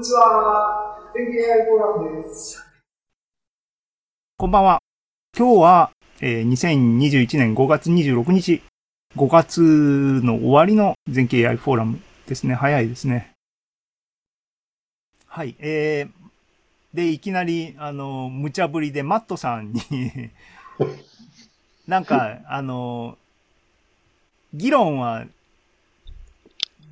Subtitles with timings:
[0.00, 0.96] にちは。
[1.12, 2.64] 天気 AI フォーラムです。
[4.38, 4.78] こんばんは。
[5.36, 5.90] 今日は、
[6.22, 8.62] えー2021年5月26日、
[9.18, 12.54] 5月の終わりの全景 AI フォーラムですね。
[12.54, 13.32] 早いですね。
[15.26, 15.54] はい。
[15.58, 19.82] えー、で、いきなり、あの、無茶ぶりでマットさんに、
[21.86, 23.18] なんか、あの、
[24.54, 25.26] 議論は、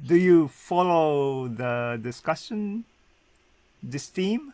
[0.06, 2.82] do you follow the discussion,
[3.82, 4.52] this team?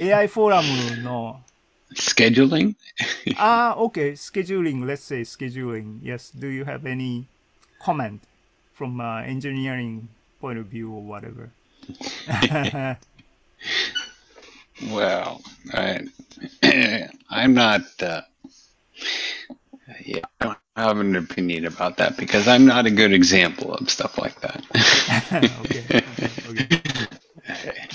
[0.00, 0.64] AI forum
[1.02, 1.40] の
[1.94, 2.76] scheduling?
[3.36, 4.84] ah, okay, scheduling.
[4.84, 6.00] Let's say scheduling.
[6.02, 6.30] Yes.
[6.30, 7.26] Do you have any
[7.82, 8.22] comment
[8.72, 10.08] from uh, engineering
[10.40, 11.50] point of view or whatever?
[14.90, 15.40] well,
[15.72, 16.06] I,
[17.30, 17.82] I'm not.
[18.00, 18.22] Uh,
[20.04, 23.90] yeah, I don't have an opinion about that because I'm not a good example of
[23.90, 24.64] stuff like that.
[25.32, 25.84] Okay,
[26.48, 26.66] okay.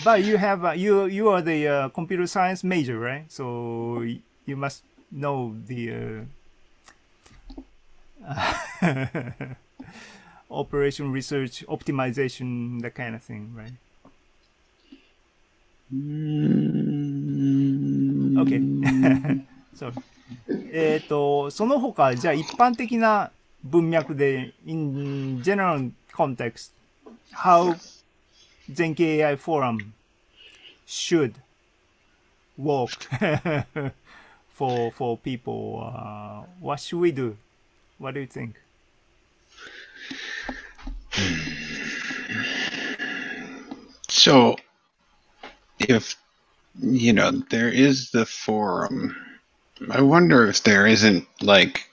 [0.03, 3.25] But you have uh, you you are the uh, computer science major, right?
[3.31, 4.01] So
[4.45, 6.23] you must know the
[8.23, 9.03] uh,
[10.51, 13.73] operation research optimization that kind of thing, right?
[18.39, 18.61] Okay.
[19.75, 19.93] そう
[20.71, 23.31] えっ、と、その他、じゃあ一般的な
[23.63, 26.71] 文脈で、in general context,
[27.31, 27.75] how
[28.73, 29.93] 全景 AI forum
[30.85, 31.35] should
[32.57, 32.89] work
[34.49, 37.37] for, for people, uh, what should we do?
[37.97, 38.55] What do you think?
[44.09, 44.55] So,
[45.79, 46.15] if
[46.81, 49.15] you know, there is the forum.
[49.89, 51.89] I wonder if there isn't like,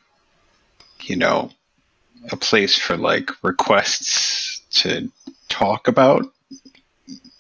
[1.03, 1.51] you know,
[2.31, 5.11] a place for like requests to
[5.49, 6.23] talk about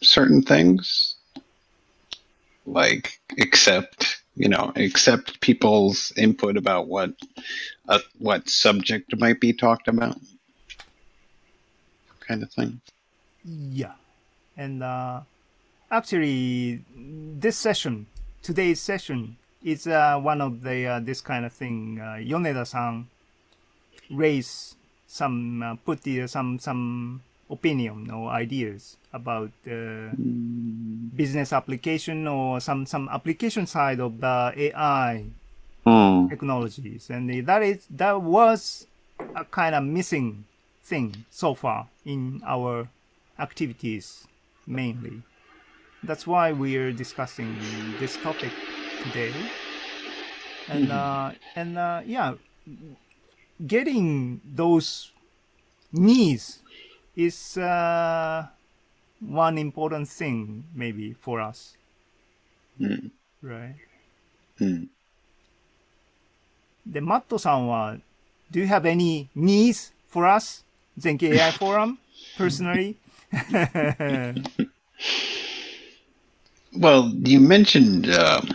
[0.03, 1.17] certain things,
[2.67, 7.11] like accept, you know, accept people's input about what
[7.89, 10.19] uh, what subject might be talked about,
[12.21, 12.81] kind of thing.
[13.45, 13.93] Yeah.
[14.57, 15.21] And uh,
[15.91, 18.07] actually, this session,
[18.43, 21.99] today's session, is uh, one of the uh, this kind of thing.
[22.01, 23.09] Uh, Yoneda-san
[24.11, 24.77] raised
[25.13, 30.17] some, uh, put the, some some opinion or ideas about uh,
[31.15, 35.25] business application or some some application side of the AI
[35.85, 36.29] Hmm.
[36.31, 38.87] technologies, and that is that was
[39.35, 40.45] a kind of missing
[40.83, 42.89] thing so far in our
[43.39, 44.27] activities
[44.67, 45.23] mainly.
[46.03, 47.53] That's why we're discussing
[48.01, 48.53] this topic
[49.03, 49.33] today.
[50.69, 52.35] And uh, and uh, yeah,
[53.66, 55.12] getting those
[55.92, 56.60] needs
[57.16, 58.48] is uh,
[59.20, 61.76] one important thing maybe for us,
[62.78, 63.10] Hmm.
[63.42, 63.76] right?
[64.60, 64.88] Hmm.
[66.86, 67.98] で、マットさんは、
[68.52, 70.64] do you have any needs for us?
[70.98, 71.98] 全景 AI forum?
[72.38, 72.96] Personally?
[76.80, 78.48] Well, you mentioned, um,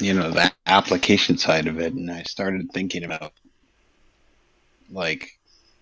[0.00, 3.32] you know, the application side of it, and I started thinking about
[4.91, 5.29] like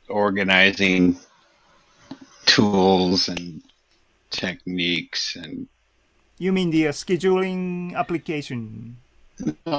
[0.10, 1.18] organizing
[2.46, 3.62] tools and
[4.32, 5.68] techniques and
[6.38, 8.96] you mean the uh, scheduling application?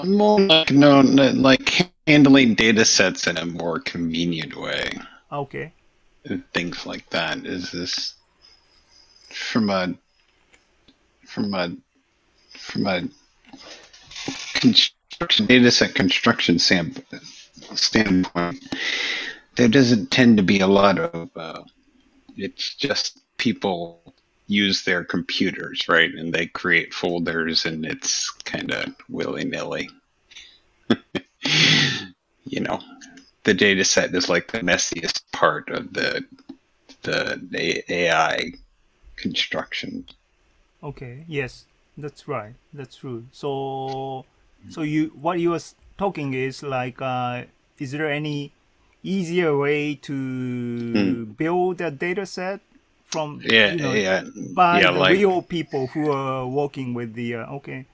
[0.05, 4.91] more like no, no, like handling data sets in a more convenient way,
[5.33, 5.73] Okay.
[6.55, 7.45] things like that.
[7.47, 8.15] Is this
[9.31, 9.95] from a
[11.27, 11.77] from a
[12.59, 13.03] from a
[14.55, 17.15] construction data set construction standpoint?
[19.57, 21.31] There doesn't tend to be a lot of.
[21.37, 21.63] Uh,
[22.37, 24.15] it's just people
[24.47, 26.13] use their computers, right?
[26.13, 29.89] And they create folders, and it's kind of willy nilly.
[32.45, 32.81] you know,
[33.45, 36.25] the data set is like the messiest part of the
[37.03, 38.53] the AI
[39.17, 40.07] construction.
[40.83, 41.25] Okay.
[41.29, 41.67] Yes,
[41.97, 42.55] that's right.
[42.73, 43.25] That's true.
[43.33, 44.25] So,
[44.69, 45.61] so you what you were
[45.99, 47.45] talking is like, uh,
[47.79, 48.53] is there any
[49.03, 52.61] easier way to build a data set
[53.05, 54.25] from Yeah, you know, yeah,
[54.55, 54.93] by yeah.
[54.93, 57.87] the Like real people who are working with the uh, okay.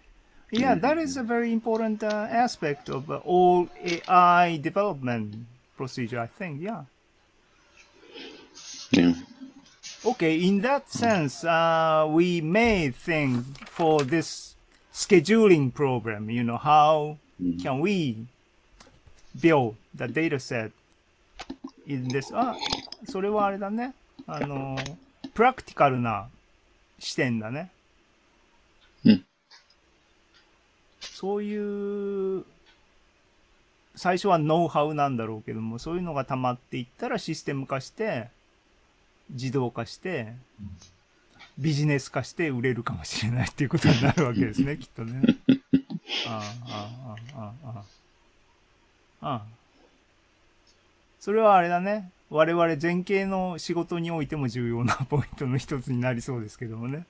[0.50, 5.35] Yeah that is a very important uh, aspect of uh, all ai development
[5.76, 6.85] procedure i think yeah.
[8.91, 9.14] Yeah.
[10.05, 14.55] okay in that sense uh, we may think for this
[14.94, 17.19] scheduling program you know how
[17.62, 18.26] can we
[19.41, 20.70] build the data set
[21.86, 22.56] in this あ
[23.08, 23.94] それはあれだね
[24.26, 24.76] あの
[25.34, 26.28] プラクティカルな
[26.98, 27.70] 視点だね。
[29.04, 29.24] うん。
[31.00, 32.44] そういう、
[33.94, 38.28] 最初はノウハウなんだろうけども、そういうのが溜まっていったらシステム化して、
[39.30, 40.34] 自動化して、
[41.58, 45.22] ビジネス化して売れるかもしれないっていうことになるわけですね、 きっとね。
[46.26, 47.84] ああ、ああ、ああ、あ
[49.20, 49.28] あ。
[49.28, 49.46] ああ。
[51.20, 52.10] それはあれだね。
[52.28, 57.06] 我々前景の仕事においても重要なポイントの一つになりそうですけどもね。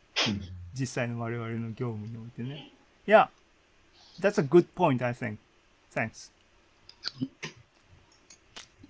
[0.78, 2.70] 実際の我々の業務においてね。
[3.06, 3.30] いや、
[4.20, 5.38] that's a good point, I think.
[5.94, 6.30] Thanks.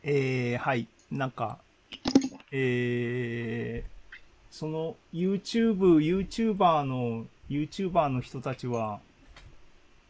[0.02, 0.88] えー、はい。
[1.10, 1.58] なんか、
[2.50, 4.14] えー、
[4.50, 9.00] その YouTube、YouTuber の、YouTuber の人たちは、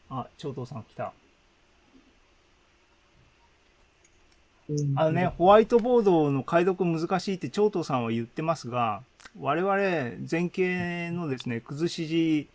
[0.09, 1.13] あ、長藤さん来た。
[4.97, 9.03] あのね、ホワイトボードの解読難しいって長藤さんは言ってますが、
[9.39, 9.75] 我々
[10.29, 12.49] 前景のですね、崩し字、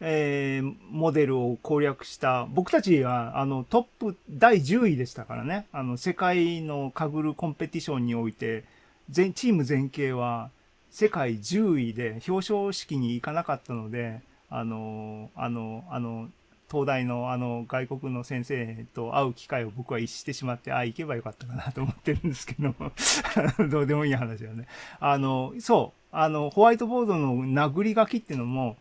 [0.00, 8.64] えーモデルを攻略した、僕たちはあのトップ第10位でしたからね、あの世界のカグルコンペティションにおいて、
[9.10, 10.50] 全チーム全景は
[10.90, 16.28] 世界10位で表彰式に行かなかったので、あの、あの、あの、
[16.70, 22.74] 東大のあの外国の先生と会う機会を僕は逸してしまって、ああ、行けばよかったかなと思ってるんですけど、
[23.68, 24.66] どうでもいい話だよね。
[24.98, 28.76] あの、そう、あの、ホワイトボードの殴り書きっていうのも、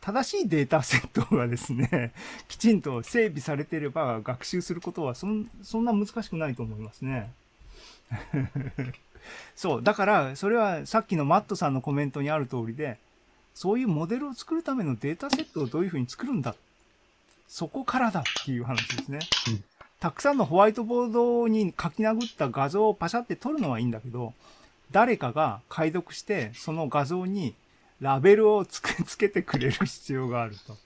[0.00, 2.12] 正しいデータセットがですね、
[2.48, 7.32] きちんと整備されてれば学習することはそんそんな難しくないと思いますね。
[9.54, 9.82] そう。
[9.82, 12.98] だから、それはさっきのマットさんのコメントにある通りで、
[13.54, 16.56] そういうモデルを作るためのデータセットをどういうふうに作るんだっ。
[17.48, 19.18] そこからだっていう話ですね。
[19.48, 19.64] うん
[20.00, 24.32] たくさんのホワイトボードに書き殴った画像をパシャって撮るのはいいんだけど、
[24.92, 27.54] 誰かが解読して、その画像に
[28.00, 30.76] ラベルをつけつけてくれる必要があると。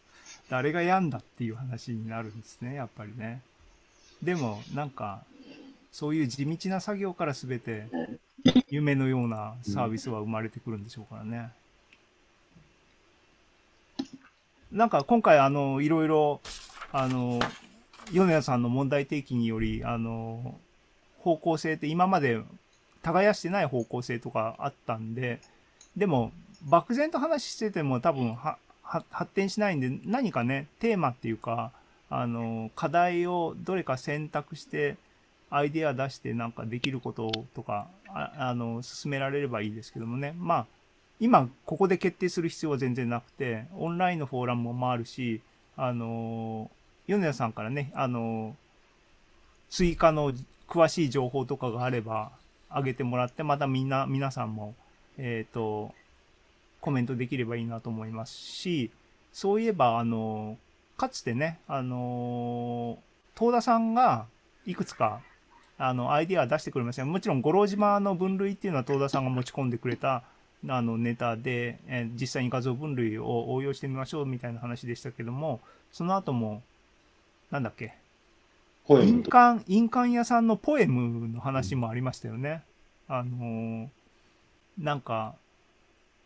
[0.48, 3.42] 誰がやんだっていう話になるんですね、やっぱりね。
[4.22, 5.22] でも、なんか、
[5.92, 7.86] そういう地道な作業から全て
[8.70, 11.50] 夢のようなサービスは生まれてくるんでしょうからね。
[14.70, 16.40] なんか今回あの、いろいろ、
[16.92, 17.40] あの、
[18.12, 20.58] 米谷さんの問題提起により、あの、
[21.18, 22.40] 方向性って今まで
[23.02, 25.40] 耕してない方向性とかあったんで、
[25.96, 26.32] でも、
[26.68, 28.36] 漠然と話してても多分、
[28.82, 31.72] 発展しないんで、何かね、テーマっていうか、
[32.10, 34.96] あの、課題をどれか選択して、
[35.48, 40.34] アイデア出してなんかできることとか、あの、進められればいいですけどもね。
[40.38, 40.66] まあ、
[41.20, 45.40] 今、ここで決定する必要は全然なくて、オンラインのフォーラムもあるし、
[45.76, 46.70] あの、
[47.06, 48.56] 米谷さんからね、あの、
[49.70, 50.32] 追加の
[50.68, 52.30] 詳しい情報とかがあれば、
[52.70, 54.74] 上げてもらって、またみんな、皆さんも、
[55.18, 55.94] えっ、と、
[56.80, 58.90] コメントできればいいなと思いますし、
[59.32, 60.56] そういえば、あの、
[60.96, 62.98] かつてね、あの、
[63.36, 64.26] 東田さんが
[64.66, 65.20] いくつか、
[65.78, 70.22] あの、アイディア出してくれましたもちろん、五郎島の分類っていうのは東田さんが持ち込んでくれた、
[70.68, 75.60] あの、ネタで、えー実際に画像分類を応用してみましょうみたいな話でしたけども、
[75.92, 76.62] その後も、
[77.52, 77.94] なんだっけ、
[78.88, 82.64] 印鑑、印鑑屋さんのポエムの話もありましたよね。
[83.06, 83.88] あのー
[84.78, 85.34] なんか、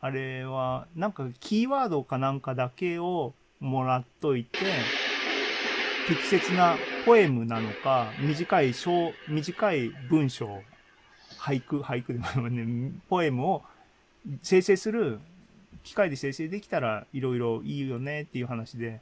[0.00, 4.59] あれは、なんかキーワードかなんかだけをもらっといて、
[6.06, 10.62] 適切なポエムなのか、短い小、短い文章、
[11.38, 13.64] 俳句、俳句でもね、ポエムを
[14.42, 15.18] 生成する、
[15.83, 19.00] 機械で生成できたらいろいろいいよねっていう話で、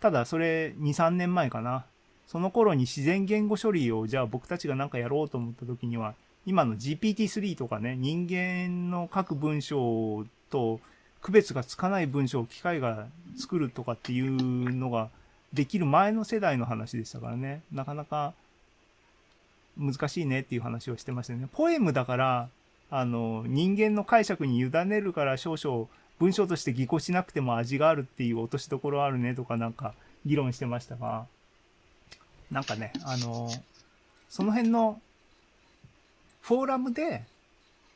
[0.00, 1.84] ただそれ2、3年前かな。
[2.26, 6.14] その頃に自然言語処理をじゃあ僕たちがなんかやろうと思った時には、
[6.46, 10.80] 今の GPT-3 とかね、人間の書く文章と
[11.20, 14.30] 区別がつかない文章を機械が作るとかっていう
[14.72, 15.10] のが
[15.52, 18.32] できる前の世代の話でしたからね、なかなか
[19.76, 21.48] 難しいねっていう話をしてましたね。
[21.52, 22.48] ポエムだから、
[22.90, 25.88] あの、人間の解釈に委ねるから少々
[26.20, 29.94] 文章として擬語しなくても味があるっていう落としどころあるねとかなんか
[30.26, 31.26] 議論してましたが、
[32.50, 33.48] なんかね、あの、
[34.28, 35.00] その辺の
[36.42, 37.24] フォーラムで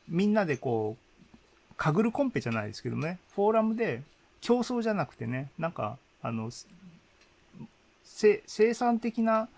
[0.09, 4.01] みんなでこう、かぐるコンペじゃないですけどね、フォーラムで
[4.41, 6.49] 競争じゃなくてね、なんか、あの、
[8.03, 9.49] 生産的な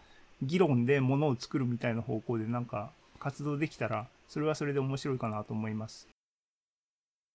[0.42, 6.08] 議論でものを作るみたいな方向でなんか活動できたら、それはそれで面白いかなと思います。